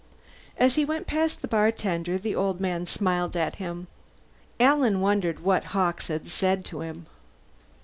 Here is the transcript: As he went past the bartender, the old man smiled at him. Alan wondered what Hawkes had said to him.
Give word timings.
As 0.57 0.77
he 0.77 0.83
went 0.83 1.05
past 1.05 1.43
the 1.43 1.47
bartender, 1.47 2.17
the 2.17 2.33
old 2.33 2.59
man 2.59 2.87
smiled 2.87 3.37
at 3.37 3.57
him. 3.57 3.85
Alan 4.59 4.99
wondered 4.99 5.41
what 5.41 5.63
Hawkes 5.77 6.07
had 6.07 6.27
said 6.27 6.65
to 6.65 6.81
him. 6.81 7.05